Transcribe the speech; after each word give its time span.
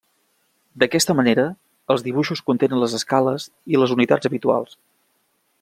D'aquesta 0.83 1.15
manera, 1.19 1.43
els 1.95 2.05
dibuixos 2.09 2.43
contenen 2.49 2.83
les 2.85 2.97
escales 3.03 3.49
i 3.75 3.81
les 3.83 3.97
unitats 3.99 4.31
habituals. 4.31 4.79